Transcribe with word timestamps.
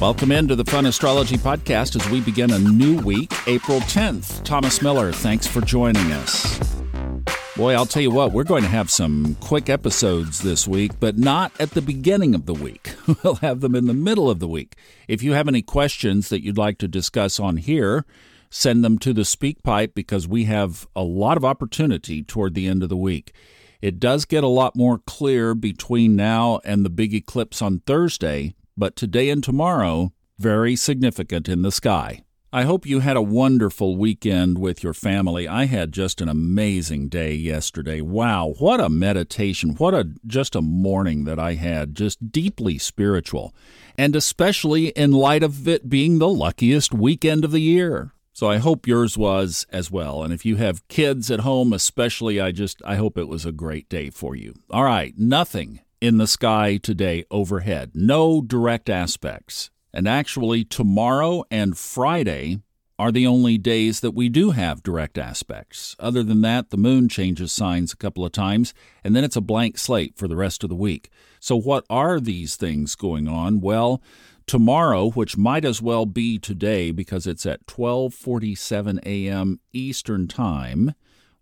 Welcome 0.00 0.32
into 0.32 0.56
the 0.56 0.64
Fun 0.64 0.86
Astrology 0.86 1.36
Podcast 1.36 1.94
as 1.94 2.10
we 2.10 2.20
begin 2.20 2.50
a 2.50 2.58
new 2.58 3.00
week, 3.02 3.32
April 3.46 3.78
10th. 3.80 4.42
Thomas 4.42 4.82
Miller, 4.82 5.12
thanks 5.12 5.46
for 5.46 5.60
joining 5.60 6.10
us. 6.10 6.74
Boy, 7.56 7.74
I'll 7.74 7.86
tell 7.86 8.02
you 8.02 8.10
what, 8.10 8.32
we're 8.32 8.42
going 8.42 8.64
to 8.64 8.68
have 8.68 8.90
some 8.90 9.36
quick 9.36 9.70
episodes 9.70 10.40
this 10.40 10.66
week, 10.66 10.98
but 10.98 11.16
not 11.16 11.52
at 11.60 11.70
the 11.70 11.80
beginning 11.80 12.34
of 12.34 12.46
the 12.46 12.54
week. 12.54 12.94
We'll 13.22 13.36
have 13.36 13.60
them 13.60 13.76
in 13.76 13.86
the 13.86 13.94
middle 13.94 14.28
of 14.28 14.40
the 14.40 14.48
week. 14.48 14.74
If 15.06 15.22
you 15.22 15.32
have 15.32 15.46
any 15.46 15.62
questions 15.62 16.28
that 16.28 16.42
you'd 16.42 16.58
like 16.58 16.78
to 16.78 16.88
discuss 16.88 17.38
on 17.38 17.58
here, 17.58 18.04
send 18.50 18.84
them 18.84 18.98
to 18.98 19.12
the 19.12 19.22
SpeakPipe 19.22 19.94
because 19.94 20.26
we 20.26 20.44
have 20.44 20.88
a 20.96 21.02
lot 21.04 21.36
of 21.36 21.44
opportunity 21.44 22.22
toward 22.22 22.54
the 22.54 22.66
end 22.66 22.82
of 22.82 22.88
the 22.88 22.96
week. 22.96 23.32
It 23.80 24.00
does 24.00 24.24
get 24.24 24.42
a 24.42 24.48
lot 24.48 24.74
more 24.74 24.98
clear 24.98 25.54
between 25.54 26.16
now 26.16 26.60
and 26.64 26.84
the 26.84 26.90
big 26.90 27.14
eclipse 27.14 27.62
on 27.62 27.80
Thursday, 27.86 28.54
but 28.76 28.96
today 28.96 29.30
and 29.30 29.42
tomorrow, 29.42 30.12
very 30.38 30.76
significant 30.76 31.48
in 31.48 31.62
the 31.62 31.72
sky. 31.72 32.22
I 32.54 32.62
hope 32.62 32.86
you 32.86 33.00
had 33.00 33.16
a 33.16 33.22
wonderful 33.22 33.96
weekend 33.96 34.58
with 34.58 34.84
your 34.84 34.94
family. 34.94 35.48
I 35.48 35.64
had 35.64 35.90
just 35.90 36.20
an 36.20 36.28
amazing 36.28 37.08
day 37.08 37.34
yesterday. 37.34 38.00
Wow, 38.00 38.54
what 38.60 38.78
a 38.78 38.88
meditation. 38.88 39.70
What 39.70 39.92
a 39.92 40.10
just 40.24 40.54
a 40.54 40.62
morning 40.62 41.24
that 41.24 41.40
I 41.40 41.54
had, 41.54 41.96
just 41.96 42.30
deeply 42.30 42.78
spiritual. 42.78 43.52
And 43.98 44.14
especially 44.14 44.90
in 44.90 45.10
light 45.10 45.42
of 45.42 45.66
it 45.66 45.88
being 45.88 46.20
the 46.20 46.28
luckiest 46.28 46.94
weekend 46.94 47.44
of 47.44 47.50
the 47.50 47.60
year. 47.60 48.12
So 48.32 48.48
I 48.48 48.58
hope 48.58 48.86
yours 48.86 49.18
was 49.18 49.66
as 49.70 49.90
well. 49.90 50.22
And 50.22 50.32
if 50.32 50.44
you 50.44 50.54
have 50.54 50.86
kids 50.86 51.32
at 51.32 51.40
home, 51.40 51.72
especially, 51.72 52.40
I 52.40 52.52
just 52.52 52.80
I 52.84 52.94
hope 52.94 53.18
it 53.18 53.26
was 53.26 53.44
a 53.44 53.50
great 53.50 53.88
day 53.88 54.10
for 54.10 54.36
you. 54.36 54.54
All 54.70 54.84
right, 54.84 55.12
nothing 55.18 55.80
in 56.04 56.18
the 56.18 56.26
sky 56.26 56.76
today 56.76 57.24
overhead. 57.30 57.92
No 57.94 58.42
direct 58.42 58.90
aspects. 58.90 59.70
And 59.90 60.06
actually, 60.06 60.62
tomorrow 60.62 61.44
and 61.50 61.78
Friday 61.78 62.58
are 62.98 63.10
the 63.10 63.26
only 63.26 63.56
days 63.56 64.00
that 64.00 64.10
we 64.10 64.28
do 64.28 64.50
have 64.50 64.82
direct 64.82 65.16
aspects. 65.16 65.96
Other 65.98 66.22
than 66.22 66.42
that, 66.42 66.68
the 66.68 66.76
moon 66.76 67.08
changes 67.08 67.52
signs 67.52 67.94
a 67.94 67.96
couple 67.96 68.22
of 68.22 68.32
times, 68.32 68.74
and 69.02 69.16
then 69.16 69.24
it's 69.24 69.34
a 69.34 69.40
blank 69.40 69.78
slate 69.78 70.14
for 70.14 70.28
the 70.28 70.36
rest 70.36 70.62
of 70.62 70.68
the 70.68 70.76
week. 70.76 71.08
So, 71.40 71.56
what 71.56 71.86
are 71.88 72.20
these 72.20 72.56
things 72.56 72.94
going 72.96 73.26
on? 73.26 73.62
Well, 73.62 74.02
tomorrow, 74.46 75.08
which 75.10 75.38
might 75.38 75.64
as 75.64 75.80
well 75.80 76.04
be 76.04 76.38
today 76.38 76.90
because 76.90 77.26
it's 77.26 77.46
at 77.46 77.66
12:47 77.66 78.98
a.m. 79.06 79.58
Eastern 79.72 80.28
Time, 80.28 80.92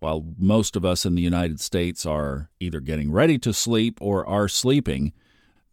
while 0.00 0.26
most 0.38 0.76
of 0.76 0.84
us 0.84 1.06
in 1.06 1.14
the 1.14 1.22
United 1.22 1.60
States 1.60 2.04
are 2.04 2.50
either 2.58 2.80
getting 2.80 3.12
ready 3.12 3.38
to 3.38 3.52
sleep 3.52 3.98
or 4.00 4.26
are 4.26 4.48
sleeping, 4.48 5.12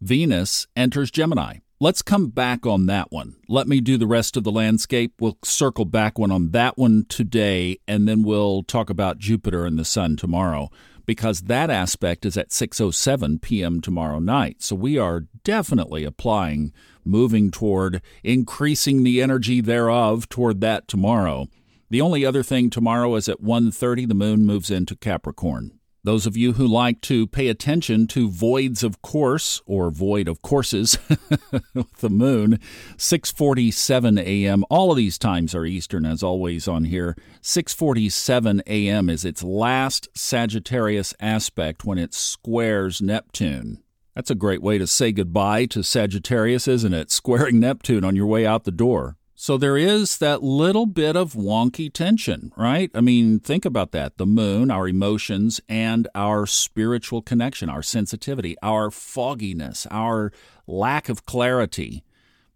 Venus 0.00 0.66
enters 0.76 1.10
Gemini. 1.10 1.58
Let's 1.80 2.02
come 2.02 2.28
back 2.28 2.66
on 2.66 2.86
that 2.86 3.12
one. 3.12 3.36
Let 3.48 3.68
me 3.68 3.80
do 3.80 3.96
the 3.96 4.06
rest 4.06 4.36
of 4.36 4.44
the 4.44 4.50
landscape. 4.50 5.14
We'll 5.20 5.38
circle 5.44 5.84
back 5.84 6.18
one 6.18 6.32
on 6.32 6.50
that 6.50 6.76
one 6.76 7.06
today, 7.08 7.78
and 7.86 8.08
then 8.08 8.22
we'll 8.22 8.64
talk 8.64 8.90
about 8.90 9.18
Jupiter 9.18 9.64
and 9.64 9.78
the 9.78 9.84
Sun 9.84 10.16
tomorrow 10.16 10.70
because 11.06 11.42
that 11.42 11.70
aspect 11.70 12.26
is 12.26 12.36
at 12.36 12.50
6:07 12.50 13.40
p.m. 13.40 13.80
tomorrow 13.80 14.18
night. 14.18 14.60
So 14.60 14.76
we 14.76 14.98
are 14.98 15.26
definitely 15.42 16.04
applying 16.04 16.72
moving 17.02 17.50
toward 17.50 18.02
increasing 18.22 19.02
the 19.02 19.22
energy 19.22 19.60
thereof 19.60 20.28
toward 20.28 20.60
that 20.60 20.86
tomorrow. 20.86 21.48
The 21.90 22.00
only 22.02 22.24
other 22.24 22.42
thing 22.42 22.68
tomorrow 22.68 23.14
is 23.14 23.28
at 23.28 23.42
1:30 23.42 24.06
the 24.06 24.14
moon 24.14 24.44
moves 24.44 24.70
into 24.70 24.94
Capricorn. 24.94 25.78
Those 26.04 26.26
of 26.26 26.36
you 26.36 26.52
who 26.52 26.66
like 26.66 27.00
to 27.02 27.26
pay 27.26 27.48
attention 27.48 28.06
to 28.08 28.30
voids 28.30 28.82
of 28.82 29.02
course 29.02 29.60
or 29.66 29.90
void 29.90 30.28
of 30.28 30.40
courses 30.40 30.98
with 31.74 31.92
the 32.00 32.08
moon, 32.08 32.60
6:47 32.96 34.20
a.m. 34.20 34.64
All 34.70 34.90
of 34.90 34.96
these 34.96 35.18
times 35.18 35.54
are 35.54 35.66
Eastern, 35.66 36.06
as 36.06 36.22
always 36.22 36.68
on 36.68 36.84
here. 36.84 37.16
6:47 37.42 38.60
a.m. 38.66 39.10
is 39.10 39.24
its 39.24 39.42
last 39.42 40.08
Sagittarius 40.14 41.14
aspect 41.20 41.84
when 41.84 41.98
it 41.98 42.14
squares 42.14 43.02
Neptune. 43.02 43.82
That's 44.14 44.30
a 44.30 44.34
great 44.34 44.62
way 44.62 44.78
to 44.78 44.86
say 44.86 45.12
goodbye 45.12 45.66
to 45.66 45.82
Sagittarius, 45.82 46.68
isn't 46.68 46.94
it? 46.94 47.10
Squaring 47.10 47.60
Neptune 47.60 48.04
on 48.04 48.16
your 48.16 48.26
way 48.26 48.46
out 48.46 48.64
the 48.64 48.70
door. 48.70 49.17
So 49.40 49.56
there 49.56 49.76
is 49.76 50.18
that 50.18 50.42
little 50.42 50.84
bit 50.84 51.14
of 51.14 51.34
wonky 51.34 51.92
tension, 51.92 52.52
right? 52.56 52.90
I 52.92 53.00
mean, 53.00 53.38
think 53.38 53.64
about 53.64 53.92
that. 53.92 54.16
The 54.16 54.26
moon, 54.26 54.68
our 54.68 54.88
emotions, 54.88 55.60
and 55.68 56.08
our 56.12 56.44
spiritual 56.44 57.22
connection, 57.22 57.70
our 57.70 57.80
sensitivity, 57.80 58.56
our 58.64 58.90
fogginess, 58.90 59.86
our 59.92 60.32
lack 60.66 61.08
of 61.08 61.24
clarity. 61.24 62.02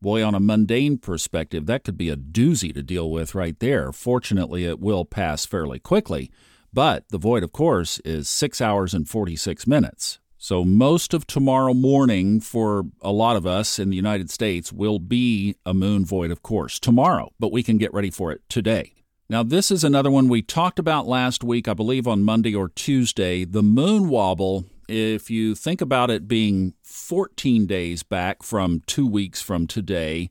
Boy, 0.00 0.24
on 0.24 0.34
a 0.34 0.40
mundane 0.40 0.98
perspective, 0.98 1.66
that 1.66 1.84
could 1.84 1.96
be 1.96 2.08
a 2.08 2.16
doozy 2.16 2.74
to 2.74 2.82
deal 2.82 3.08
with 3.12 3.36
right 3.36 3.56
there. 3.60 3.92
Fortunately, 3.92 4.64
it 4.64 4.80
will 4.80 5.04
pass 5.04 5.46
fairly 5.46 5.78
quickly. 5.78 6.32
But 6.72 7.08
the 7.10 7.16
void, 7.16 7.44
of 7.44 7.52
course, 7.52 8.00
is 8.00 8.28
six 8.28 8.60
hours 8.60 8.92
and 8.92 9.08
46 9.08 9.68
minutes. 9.68 10.18
So, 10.44 10.64
most 10.64 11.14
of 11.14 11.24
tomorrow 11.24 11.72
morning 11.72 12.40
for 12.40 12.86
a 13.00 13.12
lot 13.12 13.36
of 13.36 13.46
us 13.46 13.78
in 13.78 13.90
the 13.90 13.96
United 13.96 14.28
States 14.28 14.72
will 14.72 14.98
be 14.98 15.54
a 15.64 15.72
moon 15.72 16.04
void, 16.04 16.32
of 16.32 16.42
course, 16.42 16.80
tomorrow, 16.80 17.30
but 17.38 17.52
we 17.52 17.62
can 17.62 17.78
get 17.78 17.94
ready 17.94 18.10
for 18.10 18.32
it 18.32 18.40
today. 18.48 18.92
Now, 19.28 19.44
this 19.44 19.70
is 19.70 19.84
another 19.84 20.10
one 20.10 20.26
we 20.26 20.42
talked 20.42 20.80
about 20.80 21.06
last 21.06 21.44
week, 21.44 21.68
I 21.68 21.74
believe 21.74 22.08
on 22.08 22.24
Monday 22.24 22.56
or 22.56 22.68
Tuesday. 22.68 23.44
The 23.44 23.62
moon 23.62 24.08
wobble, 24.08 24.64
if 24.88 25.30
you 25.30 25.54
think 25.54 25.80
about 25.80 26.10
it 26.10 26.26
being 26.26 26.74
14 26.82 27.66
days 27.66 28.02
back 28.02 28.42
from 28.42 28.82
two 28.84 29.06
weeks 29.06 29.40
from 29.40 29.68
today, 29.68 30.28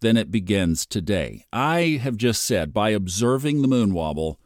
then 0.00 0.16
it 0.16 0.32
begins 0.32 0.84
today. 0.84 1.44
I 1.52 2.00
have 2.02 2.16
just 2.16 2.42
said 2.42 2.74
by 2.74 2.90
observing 2.90 3.62
the 3.62 3.68
moon 3.68 3.94
wobble 3.94 4.40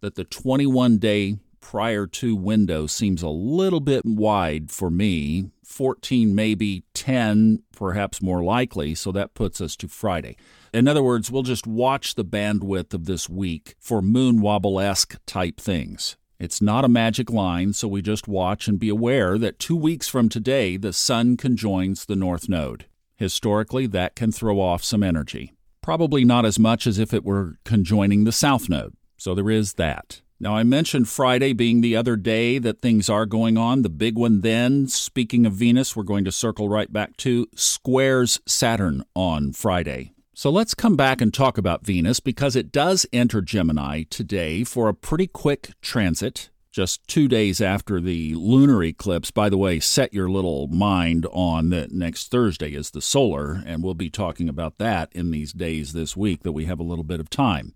that 0.00 0.14
the 0.14 0.24
21 0.24 0.96
day 0.96 1.36
prior 1.66 2.06
to 2.06 2.36
window 2.36 2.86
seems 2.86 3.22
a 3.22 3.28
little 3.28 3.80
bit 3.80 4.04
wide 4.04 4.70
for 4.70 4.88
me. 4.88 5.50
14, 5.64 6.32
maybe 6.32 6.84
10, 6.94 7.60
perhaps 7.72 8.22
more 8.22 8.44
likely, 8.44 8.94
so 8.94 9.10
that 9.10 9.34
puts 9.34 9.60
us 9.60 9.74
to 9.74 9.88
Friday. 9.88 10.36
In 10.72 10.86
other 10.86 11.02
words, 11.02 11.28
we'll 11.28 11.42
just 11.42 11.66
watch 11.66 12.14
the 12.14 12.24
bandwidth 12.24 12.94
of 12.94 13.06
this 13.06 13.28
week 13.28 13.74
for 13.80 14.00
moon 14.00 14.40
wobble 14.40 14.78
esque 14.78 15.16
type 15.26 15.60
things. 15.60 16.16
It's 16.38 16.62
not 16.62 16.84
a 16.84 16.88
magic 16.88 17.30
line, 17.30 17.72
so 17.72 17.88
we 17.88 18.00
just 18.00 18.28
watch 18.28 18.68
and 18.68 18.78
be 18.78 18.88
aware 18.88 19.36
that 19.36 19.58
two 19.58 19.74
weeks 19.74 20.06
from 20.06 20.28
today, 20.28 20.76
the 20.76 20.92
Sun 20.92 21.36
conjoins 21.36 22.04
the 22.04 22.14
North 22.14 22.48
Node. 22.48 22.86
Historically, 23.16 23.88
that 23.88 24.14
can 24.14 24.30
throw 24.30 24.60
off 24.60 24.84
some 24.84 25.02
energy. 25.02 25.52
Probably 25.82 26.24
not 26.24 26.46
as 26.46 26.60
much 26.60 26.86
as 26.86 27.00
if 27.00 27.12
it 27.12 27.24
were 27.24 27.58
conjoining 27.64 28.22
the 28.22 28.30
South 28.30 28.68
Node, 28.68 28.94
so 29.16 29.34
there 29.34 29.50
is 29.50 29.72
that. 29.74 30.20
Now, 30.38 30.54
I 30.54 30.64
mentioned 30.64 31.08
Friday 31.08 31.54
being 31.54 31.80
the 31.80 31.96
other 31.96 32.14
day 32.14 32.58
that 32.58 32.82
things 32.82 33.08
are 33.08 33.24
going 33.24 33.56
on. 33.56 33.80
The 33.80 33.88
big 33.88 34.18
one 34.18 34.42
then, 34.42 34.86
speaking 34.86 35.46
of 35.46 35.54
Venus, 35.54 35.96
we're 35.96 36.02
going 36.02 36.26
to 36.26 36.32
circle 36.32 36.68
right 36.68 36.92
back 36.92 37.16
to 37.18 37.46
squares 37.54 38.38
Saturn 38.44 39.02
on 39.14 39.52
Friday. 39.52 40.12
So 40.34 40.50
let's 40.50 40.74
come 40.74 40.94
back 40.94 41.22
and 41.22 41.32
talk 41.32 41.56
about 41.56 41.86
Venus 41.86 42.20
because 42.20 42.54
it 42.54 42.70
does 42.70 43.06
enter 43.14 43.40
Gemini 43.40 44.02
today 44.10 44.62
for 44.62 44.90
a 44.90 44.94
pretty 44.94 45.26
quick 45.26 45.70
transit. 45.80 46.50
Just 46.70 47.08
two 47.08 47.28
days 47.28 47.62
after 47.62 47.98
the 47.98 48.34
lunar 48.34 48.84
eclipse. 48.84 49.30
By 49.30 49.48
the 49.48 49.56
way, 49.56 49.80
set 49.80 50.12
your 50.12 50.28
little 50.28 50.66
mind 50.66 51.26
on 51.32 51.70
that 51.70 51.92
next 51.92 52.30
Thursday 52.30 52.74
is 52.74 52.90
the 52.90 53.00
solar, 53.00 53.62
and 53.64 53.82
we'll 53.82 53.94
be 53.94 54.10
talking 54.10 54.50
about 54.50 54.76
that 54.76 55.08
in 55.12 55.30
these 55.30 55.54
days 55.54 55.94
this 55.94 56.14
week 56.14 56.42
that 56.42 56.52
we 56.52 56.66
have 56.66 56.78
a 56.78 56.82
little 56.82 57.04
bit 57.04 57.20
of 57.20 57.30
time. 57.30 57.72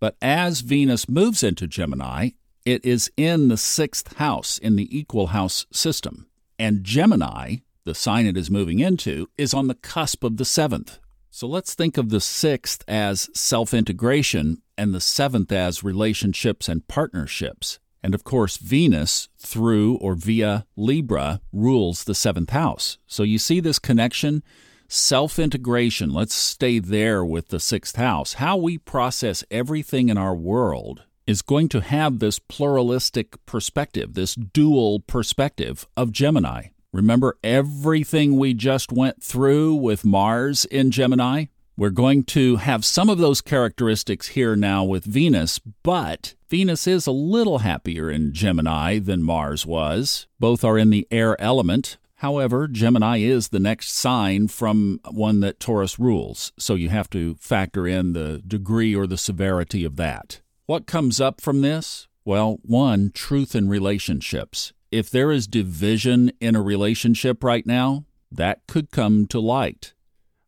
But 0.00 0.16
as 0.20 0.60
Venus 0.60 1.08
moves 1.08 1.42
into 1.42 1.66
Gemini, 1.66 2.30
it 2.64 2.84
is 2.84 3.10
in 3.16 3.48
the 3.48 3.56
sixth 3.56 4.16
house 4.16 4.58
in 4.58 4.76
the 4.76 4.96
equal 4.96 5.28
house 5.28 5.66
system. 5.72 6.26
And 6.58 6.84
Gemini, 6.84 7.56
the 7.84 7.94
sign 7.94 8.26
it 8.26 8.36
is 8.36 8.50
moving 8.50 8.80
into, 8.80 9.28
is 9.38 9.54
on 9.54 9.68
the 9.68 9.74
cusp 9.74 10.24
of 10.24 10.36
the 10.36 10.44
seventh. 10.44 10.98
So 11.30 11.46
let's 11.46 11.74
think 11.74 11.96
of 11.98 12.08
the 12.08 12.20
sixth 12.20 12.82
as 12.88 13.28
self 13.34 13.72
integration 13.74 14.62
and 14.76 14.94
the 14.94 15.00
seventh 15.00 15.52
as 15.52 15.84
relationships 15.84 16.68
and 16.68 16.86
partnerships. 16.88 17.78
And 18.02 18.14
of 18.14 18.24
course, 18.24 18.56
Venus, 18.56 19.28
through 19.38 19.96
or 19.96 20.14
via 20.14 20.66
Libra, 20.76 21.40
rules 21.52 22.04
the 22.04 22.14
seventh 22.14 22.50
house. 22.50 22.98
So 23.06 23.22
you 23.22 23.38
see 23.38 23.60
this 23.60 23.78
connection 23.78 24.42
self 24.88 25.38
integration, 25.38 26.12
let's 26.12 26.34
stay 26.34 26.78
there 26.78 27.24
with 27.24 27.48
the 27.48 27.60
sixth 27.60 27.96
house. 27.96 28.34
How 28.34 28.56
we 28.56 28.78
process 28.78 29.44
everything 29.50 30.08
in 30.08 30.18
our 30.18 30.34
world 30.34 31.04
is 31.26 31.42
going 31.42 31.68
to 31.70 31.80
have 31.80 32.18
this 32.18 32.38
pluralistic 32.38 33.44
perspective, 33.46 34.14
this 34.14 34.34
dual 34.34 35.00
perspective 35.00 35.86
of 35.96 36.12
Gemini. 36.12 36.68
Remember 36.92 37.36
everything 37.42 38.36
we 38.36 38.54
just 38.54 38.92
went 38.92 39.22
through 39.22 39.74
with 39.74 40.04
Mars 40.04 40.64
in 40.66 40.90
Gemini? 40.90 41.46
We're 41.76 41.90
going 41.90 42.24
to 42.24 42.56
have 42.56 42.86
some 42.86 43.10
of 43.10 43.18
those 43.18 43.42
characteristics 43.42 44.28
here 44.28 44.56
now 44.56 44.82
with 44.82 45.04
Venus, 45.04 45.58
but 45.58 46.34
Venus 46.48 46.86
is 46.86 47.06
a 47.06 47.12
little 47.12 47.58
happier 47.58 48.10
in 48.10 48.32
Gemini 48.32 48.98
than 48.98 49.22
Mars 49.22 49.66
was. 49.66 50.26
Both 50.40 50.64
are 50.64 50.78
in 50.78 50.88
the 50.88 51.06
air 51.10 51.38
element, 51.38 51.98
However, 52.20 52.66
Gemini 52.66 53.18
is 53.18 53.48
the 53.48 53.60
next 53.60 53.90
sign 53.90 54.48
from 54.48 55.00
one 55.10 55.40
that 55.40 55.60
Taurus 55.60 55.98
rules, 55.98 56.52
so 56.58 56.74
you 56.74 56.88
have 56.88 57.10
to 57.10 57.34
factor 57.34 57.86
in 57.86 58.14
the 58.14 58.42
degree 58.46 58.94
or 58.94 59.06
the 59.06 59.18
severity 59.18 59.84
of 59.84 59.96
that. 59.96 60.40
What 60.64 60.86
comes 60.86 61.20
up 61.20 61.42
from 61.42 61.60
this? 61.60 62.08
Well, 62.24 62.58
one, 62.62 63.10
truth 63.12 63.54
in 63.54 63.68
relationships. 63.68 64.72
If 64.90 65.10
there 65.10 65.30
is 65.30 65.46
division 65.46 66.32
in 66.40 66.56
a 66.56 66.62
relationship 66.62 67.44
right 67.44 67.66
now, 67.66 68.06
that 68.32 68.66
could 68.66 68.90
come 68.90 69.26
to 69.26 69.38
light. 69.38 69.92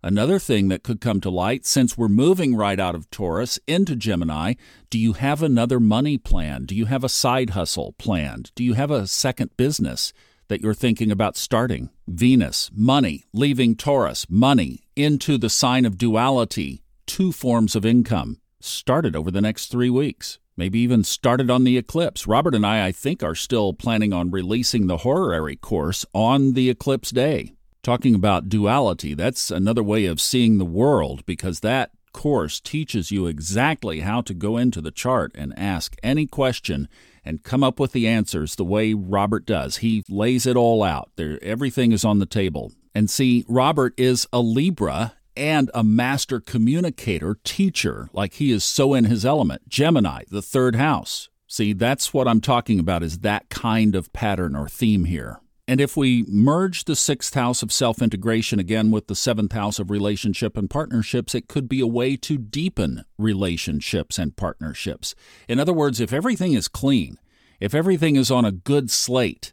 Another 0.03 0.38
thing 0.38 0.69
that 0.69 0.82
could 0.82 1.00
come 1.00 1.21
to 1.21 1.31
light, 1.31 1.67
since 1.67 1.99
we're 1.99 2.09
moving 2.09 2.55
right 2.55 2.81
out 2.81 2.94
of 2.94 3.11
Taurus 3.11 3.59
into 3.67 3.94
Gemini, 3.94 4.55
do 4.91 4.99
you 4.99 5.12
have 5.14 5.43
another 5.43 5.79
money 5.79 6.17
plan? 6.17 6.64
Do 6.64 6.75
you 6.75 6.87
have 6.87 7.05
a 7.05 7.09
side 7.09 7.50
hustle 7.50 7.94
planned? 7.99 8.53
Do 8.55 8.64
you 8.64 8.73
have 8.73 8.91
a 8.91 9.06
second 9.06 9.56
business? 9.56 10.12
That 10.49 10.61
you're 10.61 10.75
thinking 10.75 11.11
about 11.11 11.37
starting. 11.37 11.91
Venus, 12.06 12.71
money, 12.75 13.25
leaving 13.33 13.77
Taurus, 13.77 14.27
money, 14.29 14.85
into 14.97 15.39
the 15.39 15.50
sign 15.50 15.85
of 15.85 15.99
duality, 15.99 16.83
two 17.06 17.33
forms 17.33 17.77
of 17.77 17.87
income. 17.87 18.41
Started 18.61 19.15
over 19.15 19.31
the 19.31 19.41
next 19.41 19.67
three 19.67 19.91
weeks. 19.91 20.39
Maybe 20.56 20.81
even 20.81 21.05
started 21.05 21.50
on 21.50 21.62
the 21.62 21.79
eclipse. 21.79 22.27
Robert 22.27 22.55
and 22.55 22.67
I, 22.67 22.87
I 22.87 22.93
think, 22.93 23.23
are 23.23 23.37
still 23.37 23.73
planning 23.73 24.12
on 24.12 24.33
releasing 24.33 24.89
the 24.89 24.99
horary 24.99 25.55
course 25.55 26.05
on 26.12 26.55
the 26.55 26.69
eclipse 26.69 27.11
day. 27.11 27.53
Talking 27.85 28.15
about 28.17 28.49
duality, 28.49 29.15
that's 29.15 29.53
another 29.53 29.85
way 29.85 30.06
of 30.06 30.21
seeing 30.21 30.59
the 30.59 30.65
world 30.65 31.25
because 31.27 31.61
that 31.61 31.93
course 32.12 32.59
teaches 32.59 33.12
you 33.12 33.27
exactly 33.27 34.00
how 34.00 34.21
to 34.21 34.35
go 34.35 34.56
into 34.56 34.81
the 34.81 34.91
chart 34.91 35.31
and 35.37 35.56
ask 35.56 35.95
any 36.03 36.27
question 36.27 36.89
and 37.25 37.43
come 37.43 37.62
up 37.62 37.79
with 37.81 37.93
the 37.93 38.06
answers 38.06 38.56
the 38.56 38.65
way 38.65 38.94
Robert 38.94 39.47
does. 39.47 39.79
He 39.79 40.05
lays 40.09 40.47
it 40.47 40.56
all 40.56 40.82
out. 40.82 41.11
There 41.17 41.38
everything 41.43 41.93
is 41.93 42.05
on 42.05 42.19
the 42.19 42.26
table. 42.26 42.73
And 42.94 43.09
see, 43.09 43.44
Robert 43.49 43.94
is 43.97 44.26
a 44.32 44.41
Libra 44.41 45.15
and 45.37 45.70
a 45.73 45.85
master 45.85 46.41
communicator, 46.41 47.38
teacher, 47.44 48.11
like 48.12 48.35
he 48.35 48.50
is 48.50 48.65
so 48.65 48.94
in 48.94 49.05
his 49.05 49.25
element. 49.25 49.69
Gemini, 49.69 50.25
the 50.31 50.43
third 50.43 50.75
house. 50.75 51.29
See, 51.47 51.73
that's 51.73 52.12
what 52.12 52.29
I'm 52.29 52.41
talking 52.41 52.79
about 52.81 53.03
is 53.03 53.21
that 53.21 53.49
kind 53.49 53.94
of 53.94 54.12
pattern 54.12 54.55
or 54.55 54.69
theme 54.69 55.05
here. 55.05 55.41
And 55.69 55.82
if 55.82 55.99
we 55.99 56.25
merge 56.26 56.85
the 56.85 56.97
sixth 56.97 57.35
house 57.35 57.62
of 57.62 57.70
self 57.70 58.00
integration 58.00 58.59
again 58.59 58.91
with 58.91 59.06
the 59.06 59.15
seventh 59.15 59.53
house 59.53 59.79
of 59.79 59.91
relationship 59.91 60.56
and 60.56 60.70
partnerships, 60.70 61.35
it 61.35 61.47
could 61.47 61.69
be 61.69 61.81
a 61.81 61.87
way 61.87 62.17
to 62.17 62.38
deepen 62.38 63.05
relationships 63.19 64.19
and 64.19 64.35
partnerships. 64.35 65.15
In 65.47 65.61
other 65.61 65.75
words, 65.75 66.00
if 66.00 66.11
everything 66.11 66.55
is 66.55 66.69
clean, 66.69 67.19
if 67.61 67.75
everything 67.75 68.17
is 68.17 68.31
on 68.31 68.47
a 68.47 68.50
good 68.50 68.91
slate, 68.91 69.53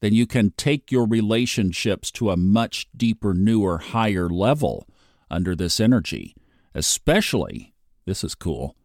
then 0.00 0.12
you 0.12 0.26
can 0.26 0.50
take 0.50 0.92
your 0.92 1.06
relationships 1.06 2.10
to 2.10 2.28
a 2.28 2.36
much 2.36 2.86
deeper, 2.94 3.32
newer, 3.32 3.78
higher 3.78 4.28
level 4.28 4.86
under 5.30 5.56
this 5.56 5.80
energy. 5.80 6.36
Especially, 6.74 7.72
this 8.04 8.22
is 8.22 8.34
cool, 8.34 8.76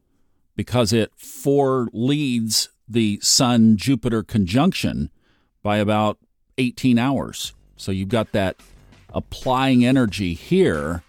because 0.55 0.93
it 0.93 1.11
foreleads 1.17 2.69
the 2.87 3.19
Sun 3.21 3.75
Jupiter 3.75 4.23
conjunction 4.23 5.09
by 5.61 5.77
about 5.77 6.19
18 6.59 6.99
hours. 6.99 7.53
So 7.77 7.91
you've 7.91 8.09
got 8.09 8.33
that 8.33 8.57
applying 9.13 9.85
energy 9.85 10.35
here 10.35 11.01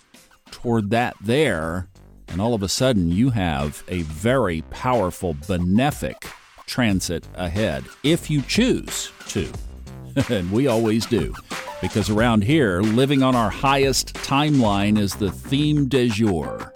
toward 0.50 0.90
that 0.90 1.16
there, 1.20 1.88
and 2.28 2.40
all 2.40 2.54
of 2.54 2.62
a 2.62 2.68
sudden 2.68 3.10
you 3.10 3.30
have 3.30 3.84
a 3.88 4.02
very 4.02 4.62
powerful 4.70 5.34
benefic 5.34 6.30
transit 6.66 7.26
ahead 7.34 7.84
if 8.04 8.30
you 8.30 8.40
choose 8.42 9.12
to. 9.28 9.50
and 10.30 10.50
we 10.50 10.66
always 10.66 11.04
do. 11.06 11.34
Because 11.80 12.10
around 12.10 12.44
here, 12.44 12.80
living 12.80 13.22
on 13.22 13.34
our 13.34 13.50
highest 13.50 14.14
timeline 14.14 14.98
is 14.98 15.14
the 15.14 15.30
theme 15.30 15.88
de 15.88 16.08
jour. 16.08 16.72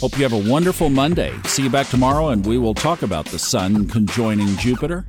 Hope 0.00 0.16
you 0.16 0.22
have 0.22 0.32
a 0.32 0.50
wonderful 0.50 0.88
Monday. 0.88 1.32
See 1.44 1.62
you 1.62 1.70
back 1.70 1.88
tomorrow, 1.88 2.28
and 2.28 2.44
we 2.44 2.58
will 2.58 2.74
talk 2.74 3.02
about 3.02 3.26
the 3.26 3.38
Sun 3.38 3.88
conjoining 3.88 4.56
Jupiter 4.56 5.04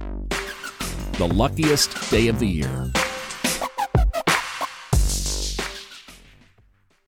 the 1.13 1.27
luckiest 1.27 2.09
day 2.09 2.27
of 2.27 2.39
the 2.39 2.47
year. 2.47 3.02